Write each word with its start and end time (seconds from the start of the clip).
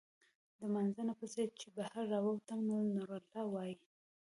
د 0.59 0.61
مانځۀ 0.73 1.01
نه 1.09 1.13
پس 1.19 1.31
چې 1.59 1.67
بهر 1.77 2.01
راووتم 2.13 2.59
نو 2.67 2.75
نورالله 2.95 3.41
وايي 3.53 3.75